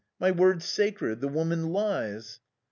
[0.19, 1.21] My word's sacred.
[1.21, 2.39] The woman lies."